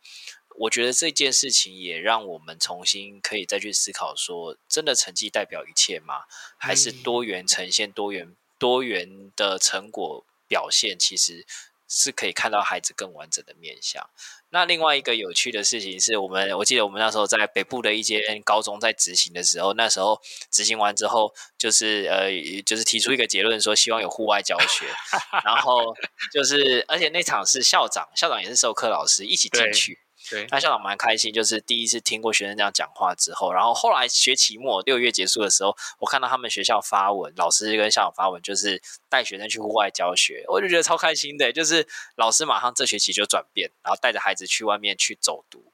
[0.59, 6.23] 我觉得这件事情也让我们重新可以再去思考：说，真的成绩代表一切吗？
[6.59, 11.47] 还是多元呈现多元多元的成果表现，其实
[11.89, 14.09] 是可以看到孩子更完整的面相。
[14.51, 22.31] 那另外一个有趣的事情是我们，我记得我们那时候在北部的一间高中在执行的时候，那时候执行完之后，就是呃，
[22.67, 24.85] 就是提出一个结论说，希望有户外教学，
[25.43, 25.95] 然后
[26.31, 29.99] 就是，而且那场是校长，校长也是授课老师一起进去。
[30.31, 45.65] 对，那校长蛮开心，就是第一次听过学生这样讲话之后，然后后来学期末六月结束的时候，我看到他们学校发文，老师跟校长发文，就是带学生去户外教学，我就觉得超开心的，就是老师马上这学期就转变，然后带着孩子去外面去走读，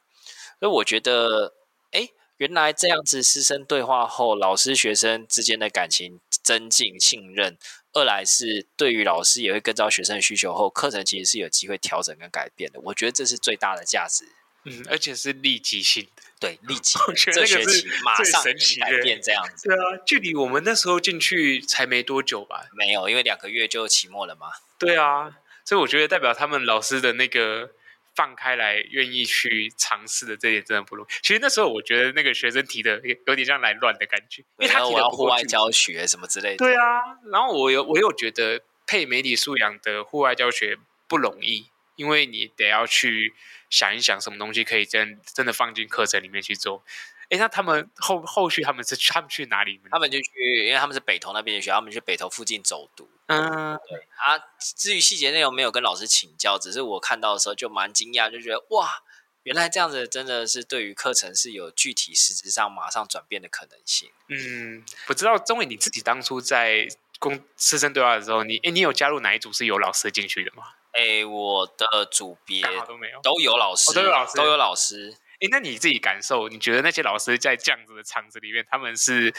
[0.58, 1.54] 所以我觉得，
[1.92, 2.08] 哎，
[2.38, 7.58] 原来这样子师生对话后，老师学生之间的感情增进信任，
[7.92, 14.24] 二来是对于老师也会跟照学生的需求后，课程其实是有机会调整跟改变的，我觉得这是最大的价值。
[14.64, 16.98] 嗯，而且是立即性的，对，立即。
[17.06, 18.42] 我觉得这学期马上
[18.80, 19.68] 改变这样子。
[19.68, 22.64] 对啊，距离我们那时候进去才没多久吧？
[22.72, 24.46] 没有，因为两个月就期末了嘛。
[24.78, 27.72] 对啊，所以我觉得代表他们老师的那个
[28.18, 31.08] 放开来、愿意去尝试的这点真的不容易。
[31.22, 36.56] 其实那时候我觉得那个学生提的有点像来乱的感觉，因为他提的户外教学什么之类的。
[36.56, 36.98] 对啊，
[37.30, 40.76] 然后我有我又觉得配媒体素养的户外教学
[41.06, 43.34] 不容易，因为你得要去。
[43.70, 46.82] 想一想，什么东西可以真真的放进课程里面去做？
[47.30, 49.80] 哎，那他们后后续他们是他们去哪里？
[49.90, 53.08] 他们就去，因为他们是北投那边的学校，他们去北投附近走读。
[53.26, 54.38] 嗯，对啊。
[54.76, 59.02] 至于细节内容没有跟老师请教，只是我看到的时候就蛮惊讶，就觉得哇，
[59.42, 64.10] 原来这样子真的是对于课程是有具体实质上马上转变的可能性。
[64.28, 66.88] 嗯，不知道钟伟你自己当初在
[67.18, 70.62] 公师生对话的时候，你哎，你有加入哪一组是有老师进去的吗？
[70.92, 75.14] 哎，我的组别都没有，都有老师，都有老师，都有老师。
[75.40, 79.32] 哎，那你自己感受，你觉得那些老师在这样子的场子里面，他们是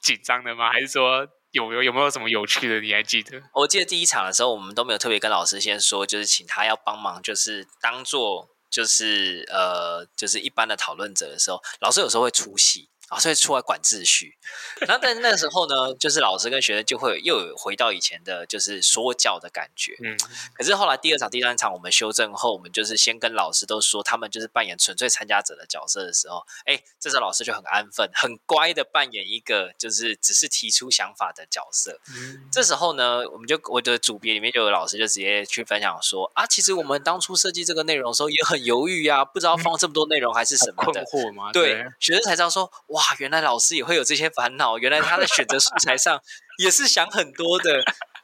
[0.00, 0.70] 紧张的吗？
[0.70, 2.80] 还是说有有有没有什么有趣的？
[2.80, 3.42] 你还记得？
[3.54, 12.88] 我记得第一场的时候，我们都没有特别跟老师先说，就是请他要帮忙，就是当做就是呃，就是一般的讨论者的时候，老师有时候会出戏。
[13.10, 14.36] 啊，所以出来管秩序。
[14.80, 19.96] 然后，但是那时候呢，就是老师跟学生就会又有回到以前的，就是说教的感觉。
[20.02, 20.16] 嗯。
[20.54, 32.00] 可是后来第二场、第三场我们修正后，我们就是先跟老师都说，他们就是扮演纯粹参加者的角色的时候，哎，这时候老师就很安分、很乖的扮演一个就是只是提出想法的角色。
[32.16, 32.48] 嗯。
[32.52, 41.04] 这时候呢，我们就我的组别里面就有老师就直接去分享说啊，其实我们当初设计这个内容的时候也很犹豫呀、啊，不知道放这么多内容还是什么的。
[41.04, 41.50] 困惑吗？
[41.52, 42.99] 对，学生才知道说哇。
[43.00, 44.76] 哇，原来老师也会有这些烦恼。
[44.76, 46.22] 原来他在选择素材上
[46.58, 47.82] 也是想很多的。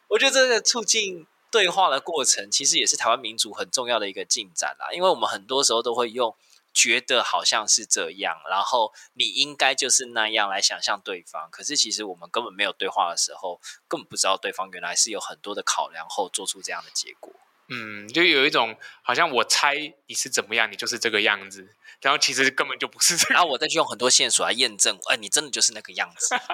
[0.08, 4.92] 我觉得这个促进对话的过程，其实也是台湾民主很重要的一个进展啦。
[4.92, 6.36] 因为我们很多时候都会用
[6.74, 11.48] 觉得好像是这样，然后你应该就是那样来想象对方。
[11.50, 13.58] 可是其实我们根本没有对话的时候，
[13.88, 17.32] 根本不知道对方原来是有很多的考量后做出这样的结果。
[17.68, 19.74] 嗯，就有一种好像我猜
[20.06, 21.74] 你是怎么样，你就是这个样子。
[22.02, 26.36] 然后其实根本就不是这样，然后我再去用很多线索来验证，哎，你真的就是那个样子。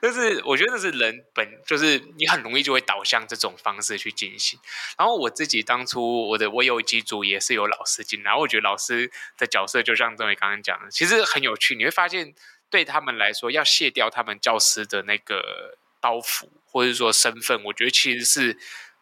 [0.00, 4.58] 但是我觉得那是人本，就是你很容易就会导向这种方式去进行。
[4.98, 11.76] 然后我自己当初我的我有几组也是有老师进来，然后我觉得老师的角色就像这位刚刚讲的，其实很有趣。
[11.76, 12.34] 你会发现
[12.70, 18.58] 对他们来说，要卸掉他们教师的那个包袱或者说身份，我觉得其实是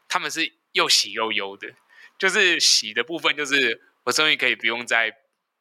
[0.08, 1.68] 他们是又喜又忧的。
[2.18, 3.80] 就是喜的部分就是。
[4.04, 5.12] 我终于可以不用再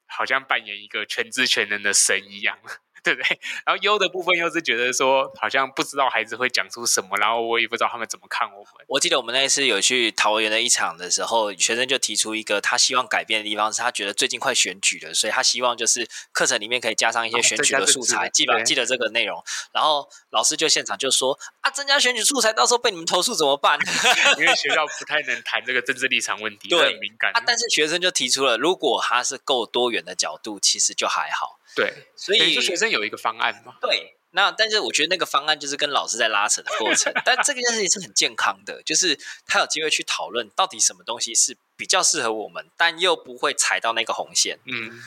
[0.07, 2.71] 好像扮演一个全知全能的神一样了。
[3.03, 3.39] 对不对？
[3.65, 8.85] 然后优的部分又是觉得说，好像不知道孩子会讲出什么，然后我也不知道他们怎么看我们。
[8.87, 19.43] 我记得我们那一次有去桃园的一场的时候，学生就提出一个他希望改变的地方，是他觉得最近快选举了，所以他希望就是课程里面可以加上一些选举的素材，啊、记得记得这个内容。
[19.71, 23.77] 然后老师就现场就说：“啊，增加选举素材，到时候被你们投诉怎么办？”
[24.37, 27.31] 因为学校不太能谈这个政治立场问题，对，很敏感。
[27.31, 31.58] 啊，但是学生就提出了，如果他是够多元的角度，其实就还好。
[31.75, 33.75] 对，所以学生有一个方案嘛。
[33.79, 44.59] 对，那但是我觉得那个方案就是跟老师在拉扯的过程， 但这个件事情是很健康的，就是他有机会去讨论到底什么东西是比较适合我们，但又不会踩到那个红线。
[44.65, 45.01] 嗯，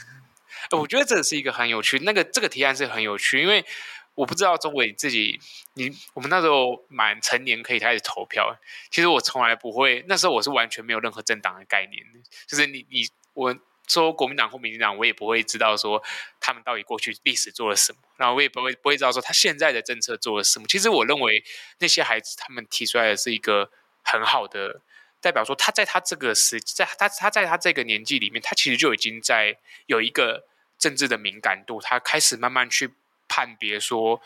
[0.71, 3.65] 我觉得这是一个很有趣，那个这个提案是很有趣，因为
[4.15, 5.41] 我不知道中伟自己，
[5.75, 8.57] 你我们那时候满成年可以开始投票，
[8.91, 12.03] 其实我从来不会，那时候我是完全没有任何政党的概念，
[12.47, 13.57] 就是你你我。
[13.89, 16.03] 说国民党或民进党，我也不会知道说
[16.41, 20.67] 他们到底过去历史做了什么，然后我也不会不会知道说他现在的政策做了什么。
[20.67, 21.45] 其实我认为
[21.79, 23.71] 那些孩子他们提出来的是一个
[24.03, 24.81] 很好的
[25.21, 30.47] 代表，说他在他这个时，在他他在他这个年纪里面，他其实就已经在有一个
[30.79, 32.95] 政治的敏感度，他开始慢慢去
[33.29, 34.23] 判别说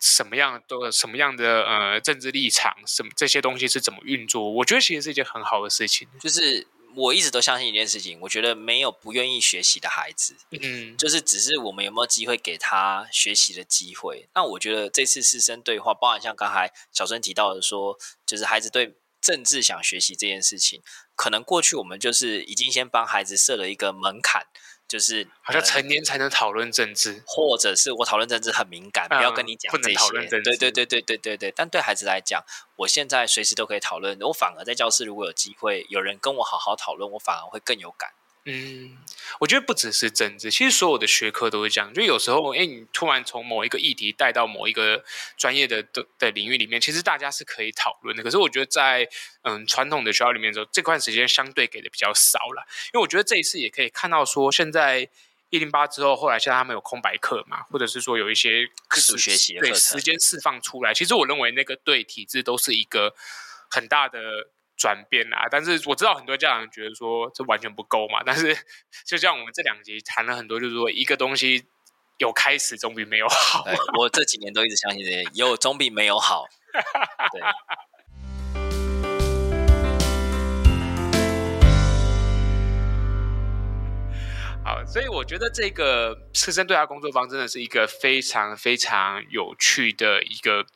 [0.00, 4.50] 什么样的什么样的呃政治立场，什么这些东西是怎么运作。
[4.50, 6.66] 我觉得其实是一件很好的事情，就是。
[6.96, 14.28] 我一直都相信一件事情，我觉得没有不愿意学习的孩子，嗯，就是只是我们有没有机会给他学习的机会。
[14.34, 20.82] 那我觉得这次师生对话，包含像刚才小孙提到的说，就是孩子对政治想学习这件事情，
[21.14, 24.46] 可能过去我们就是已经先帮孩子设了一个门槛。
[24.86, 29.82] 就是好像成年才能讨论政治，或者是我讨论政治很敏感，嗯、不要跟你讲这些。
[29.82, 30.50] 不能讨论政治。
[30.50, 31.52] 对对对对对对对。
[31.56, 32.44] 但对孩子来讲，
[32.76, 34.18] 我现在随时都可以讨论。
[34.20, 38.10] 我反而在教室，如果有机会有人跟我好好讨论，我反而会更有感。
[38.46, 38.98] 嗯，
[39.40, 41.90] 我觉得不只是政治，其实所有的学科都是这样。
[41.94, 45.02] 就有时候，哎，你突然从某一个议题带到某一个
[45.38, 48.22] 专业的的的领域里面，其实大家是可以讨论的。
[48.22, 49.08] 可是我觉得在
[49.44, 52.66] 嗯传统的学校里面的时候，这块时间相对给的比较少了。
[52.92, 55.08] 因为我觉得这一次也可以看到说，现在
[55.48, 60.92] 一零八之后，后来现在他们有空白课嘛，或者是说有一些自主学习的对时间释放出来。
[60.92, 63.14] 其实我认为那个对体制都是一个
[63.70, 64.18] 很大的。
[64.76, 65.46] 转变啊！
[65.50, 68.22] 但是我知道很多家长觉得说这完全不够嘛。
[68.24, 68.56] 但是
[69.06, 71.64] 就像我们这两集谈了很多，就是说一个东西
[72.18, 73.64] 有开始总比没有好。
[73.98, 76.46] 我这几年都一直相信这些，有总比没有好。
[77.32, 77.40] 对。
[84.64, 90.66] 好，所以我觉得这个师生对话工作坊真的是一个非常非常有趣的一个。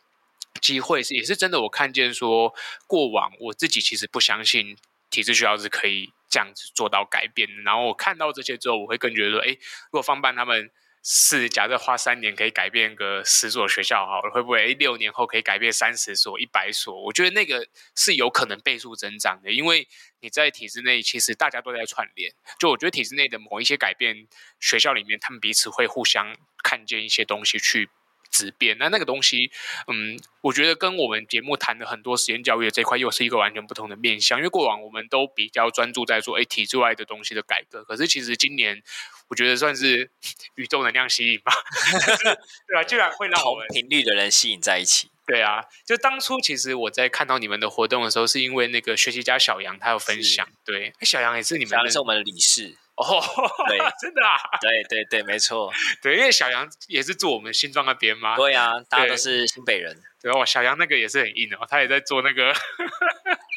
[0.59, 2.55] 机会是也是真的，我看见说
[2.87, 4.77] 过往我自己其实不相信
[5.11, 7.49] 体制学校是可以这样子做到改变。
[7.65, 10.71] 然后我看到这些之后，我会更觉得说，哎，如果放办他们
[11.03, 17.03] 是假设花三年可以改变个十所学校，好了，会不会诶六年后可以改变三十所、一百所？
[17.05, 17.67] 我觉得那个
[17.97, 19.89] 是有可能倍数增长的，因为
[20.21, 22.33] 你在体制内其实大家都在串联。
[22.59, 24.27] 就我觉得体制内的某一些改变，
[24.61, 27.89] 学校里面他们彼此会互相看见一些东西去。
[28.31, 28.77] 质变。
[28.79, 29.51] 那那个东西，
[29.87, 34.39] 嗯，我觉得跟我们节目谈的很多实验教育的这块又是一个完全不同的面向。
[34.39, 37.85] 因为过往我们都比较专注在说，哎，体制外的东西的改革。
[37.85, 38.83] 可是其实今年，
[39.29, 40.11] 我觉得算是
[40.57, 41.53] 宇宙能量吸引吧，
[42.67, 42.85] 对吧、啊？
[42.85, 45.11] 居然会让我频率的人吸引在一起。
[45.27, 53.23] 对啊，就当初其实我在看到你们的活动的时候，是因为那个学习家小杨他有分享，对，小杨也是你们的，是我们的理事哦，
[53.69, 55.73] 对， 真的啊，对对对，没错，
[56.03, 62.53] 对，因为小杨也是住我们新庄那边嘛，对啊，大家都是新北人，对哦，小杨那个也是很硬哦，他也在做那个。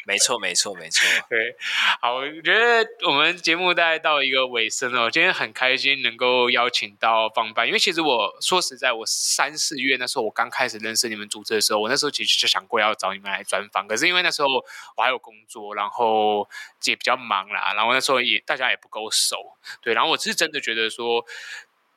[0.06, 1.06] 没错，没错，没错。
[1.30, 1.56] 对，
[2.02, 5.12] 好，我觉得我们节目大概到一个尾声了。
[5.12, 14.48] 今天很开心能够邀请到放办，因为其实我说实在，我三四月那时候我刚开始认识你们组织的时候，我那时候其实就想过要找你们来专访，可是因为那时候
[14.96, 16.50] 我还有工作，然后
[16.86, 21.24] 也比较忙啦，然后那时候也大家也不够熟，对，然后我是真的觉得说，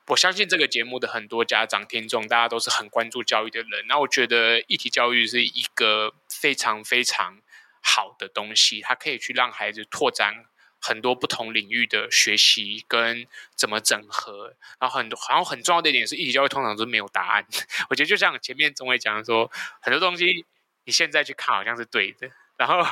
[0.08, 7.38] 我相信这个节目的很多家长听众，大家都是很关注教育的人，那我觉得议题教育是一个非常非常。
[7.86, 10.46] 好的东西，它可以去让孩子拓展
[10.80, 14.56] 很多不同领域的学习跟怎么整合。
[14.80, 17.46] 然后很多，好像很重要的一点是，议题教育通常都是没有答案。
[17.90, 19.50] 我觉得就像前面中伟讲的说，
[19.82, 20.46] 很多东西
[20.84, 22.82] 你现在去看好像是对的，然后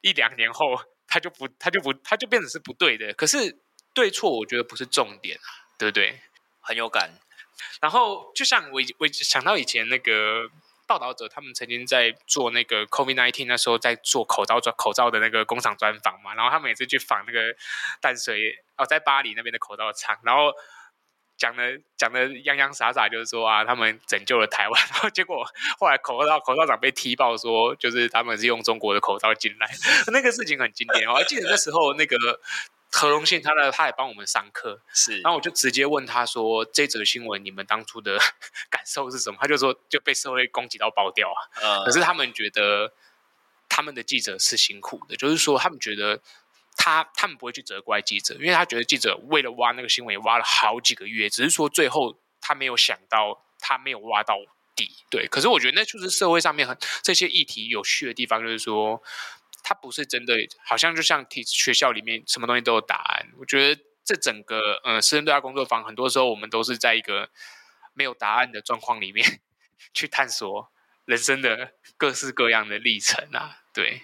[0.00, 0.76] 一两年后
[1.06, 3.14] 它就不，它就不，它就变成是不对的。
[3.14, 3.56] 可是
[3.94, 5.38] 对错，我觉得不是重点，
[5.78, 6.20] 对不对？
[6.60, 7.10] 很有感。
[7.80, 10.50] 然后就像我我想到以前那个。
[10.92, 17.40] 报道者他们曾经在做那个 COVID nineteen 那时候在做口罩专口罩的那个工厂专访嘛，然后他每次去访那个
[18.02, 20.52] 淡水哦，在巴黎那边的口罩厂，然后
[21.38, 25.46] 讲的讲的洋洋洒洒，就是说啊，他们拯救了台湾， 然后结果
[25.78, 29.70] 后来口罩口罩厂被踢爆说，就是他们是用中国的口罩进来，
[30.12, 32.16] 那个事情很经典，我还记得那时候那个。
[32.94, 38.18] 何荣信，他的他也帮我们上课，是，然后我就直接问他说：“这则新闻你们当初的
[38.70, 41.40] 感受是什么？”他就说：“就被社会攻击到爆掉啊。
[41.62, 42.92] 呃”可是他们觉得
[43.68, 46.20] 他们的记者是辛苦的，就是说他们觉得
[46.76, 54.36] 他他们不会去责怪记者，因为他觉得记者为了挖那个新闻也挖了好几个月，只是说最后他没有想到他没有挖到
[54.76, 54.94] 底。
[55.10, 59.02] 对，可是我觉得那就是社会上面很这些议题有趣的地方，就是说。
[59.62, 60.34] 它不是真的，
[60.64, 63.28] 好像就像体学校里面什么东西都有答案。
[63.38, 67.30] 我觉得这整个呃私人对话工作坊，很多时候我们都是在一个
[67.94, 69.40] 没有答案的状况里面
[69.94, 70.72] 去探索
[71.04, 73.58] 人生的各式各样的历程啊。
[73.72, 74.02] 对，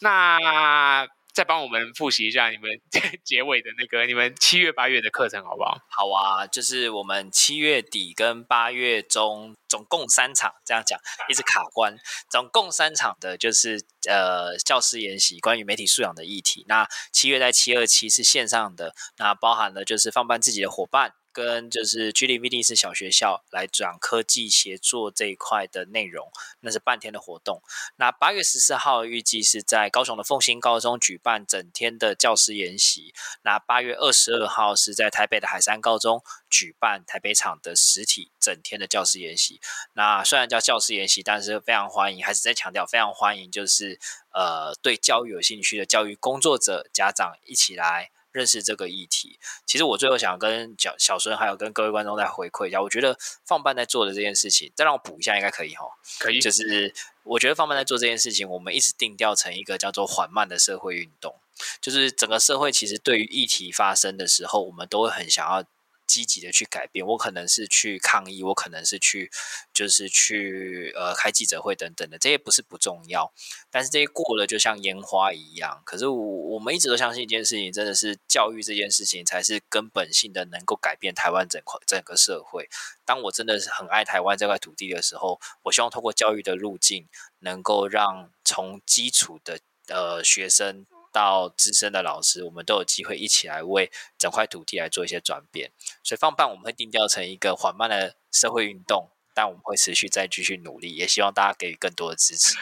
[0.00, 1.08] 那。
[1.38, 2.68] 再帮我们复习一下你们
[3.22, 5.78] 结尾的那个你们七月八月的课程好不好？
[5.88, 11.96] 好啊，就是我们七月底跟八月中总共三场，这样讲一直卡关，
[12.28, 16.64] 总共三场的就是呃教师研习关于媒体素养的议题。
[16.66, 21.14] 那七月在七二七是线上的，那包含了就是放班自己的伙伴。
[21.38, 27.62] 跟就是居里 VD 是小学校来讲科技协作这一块的内容，那是半天的活动。
[27.94, 33.14] 那八月十四号预计是在高雄的凤新高中举办整天的教师研习。
[33.42, 39.60] 那八月二十二号是在台北的海山高中举办台北场的实体整天的教师研习。
[39.92, 44.00] 那虽然叫教师研习，但是非常欢迎，还是在强调非常欢迎，就是
[44.32, 48.10] 呃对教育有兴趣的教育工作者、家长一起来。
[48.38, 55.84] 认识这个议题，其实我最后想跟小小孙还有跟各位观众再回馈一下，我觉得放慢在做的这件事情，再让我补一下，应该可以哈。
[56.20, 61.34] 可以，就是我觉得放慢在做这件事情，我们一直定调成一个叫做缓慢的社会运动，
[61.80, 65.64] 就是整个社会其实对于议题发生的时候，我们都会很想要。
[66.08, 69.30] 积极的去改变，我可能是去抗议，我可能是去，
[69.72, 73.32] 就是去呃开记者会等等的，这些不是不重要，
[73.70, 75.82] 但是这些过了就像烟花一样。
[75.84, 82.68] 可是我我们一直都相信一件事情，真的是教育这件事情才是根本性的，能够改变台湾整块整个社会。
[83.04, 87.06] 当我真的是很爱台湾这块土地的时候，我希望透过教育的路径，
[87.40, 90.86] 能够让从基础的呃学生。
[91.12, 95.72] 到资深的老师，我们都有机会一起来为整块土地来做一些转变。
[96.02, 102.56] 所以放办我们会定调成一个缓慢的社会运动，但我们会持续再继续努力，也希望大家给予更多的支持。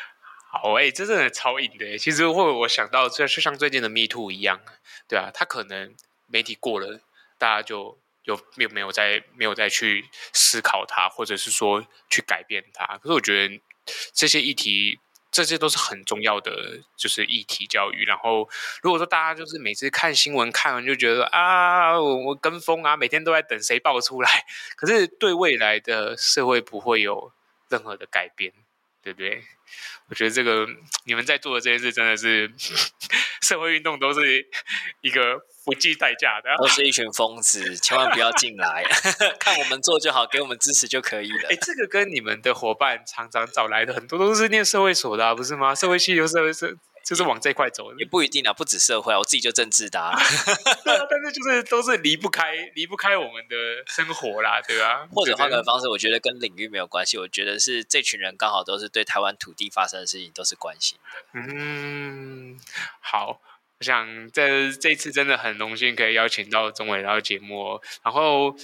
[0.50, 1.98] 好，哎、欸，这真的超硬的。
[1.98, 4.60] 其实会我想到，就就像最近的 Me Too 一样，
[5.08, 5.94] 对啊，他可能
[6.26, 7.00] 媒体过了，
[7.38, 12.98] 大家就有没有没有再没有再去思考它，或者是说去改变它。
[12.98, 13.60] 可是我觉得
[14.14, 14.98] 这些议题。
[15.36, 18.06] 这些都是很重要的，就是议题教育。
[18.06, 18.48] 然后，
[18.80, 27.32] 如果说大家就是每次看新闻看完就觉得啊，我我跟风啊，每天都在等谁爆出来， 可是对未来的社会不会有
[27.68, 28.50] 任何的改变，
[29.06, 29.40] 对不对？
[30.08, 30.66] 我觉得这个
[31.04, 32.52] 你们在做的这件事真的是
[33.40, 34.44] 社会运动都是
[35.00, 38.82] 一个不计代价的，都是一群疯子，千万不要进来，
[39.38, 41.48] 看我们做就好，给我们支持就可以了。
[41.50, 45.72] 哎，这个跟你们的伙伴常常找来的很多都是念社会所的，啊，不是吗？
[45.72, 46.76] 社会系又是是。
[47.06, 50.10] 就是往这块走，也不一定啊，不止社会啊，我自己就政治的啊。
[50.82, 55.06] 对啊，但是就是都是离不开离不开我们的生活啦，对吧？
[55.14, 61.40] 或者换个方式，我觉得跟领域没有关系，我觉得是这群人刚好都是对台湾土地发生的事情都是关心的。
[61.40, 62.58] 嗯，
[62.98, 63.40] 好，
[63.78, 68.56] 我想这这次真的很荣幸可以邀请到钟伟到节目，然后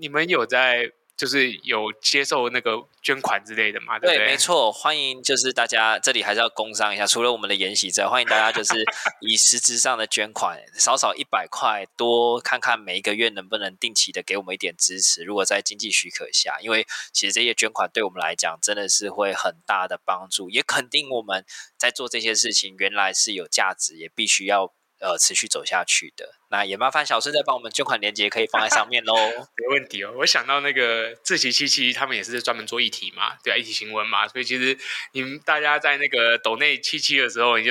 [0.00, 0.90] 你们有在。
[1.16, 4.18] 就是有接受那个捐款之类的嘛，对不对？
[4.18, 8.84] 对，没错，欢迎就是大家这里还是要工商一下，除了我们的研习之外，欢迎大家就是
[9.22, 15.22] 以实质上的捐款，少少一百块，多看看每一个月能不能定期的给我们一点支持。
[15.22, 21.44] 如果在经济许可下，因为其实这些捐款对我们来讲真的是会很大的帮助，也肯定我们
[21.78, 24.72] 在做这些事情原来是有价值，也必须要。
[25.00, 29.14] 呃，持续走下去的，那也麻烦小孙再帮我们捐款链接可以放在上面喽。
[29.56, 34.78] 没问题哦，我想到那个自习七七，他们也是专门做议题嘛，对啊，议题新闻嘛，所以其实
[35.12, 37.70] 你们大家在那个抖内七七的时候，你就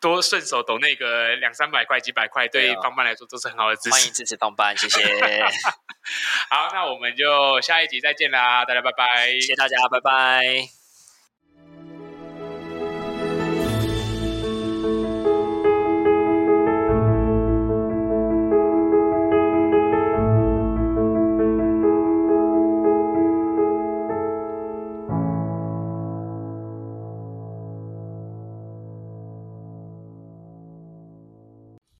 [0.00, 3.90] 多顺手抖那个两三百块、几百块，对方班来说都是很好的支持。
[3.90, 5.00] 欢迎支持方班，谢谢。
[6.50, 10.75] 好，那我们就下一集再见啦，大家拜拜，谢谢大家，拜拜。